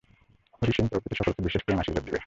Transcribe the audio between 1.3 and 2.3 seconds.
বিশেষ প্রেম আশীর্বাদ দিবে।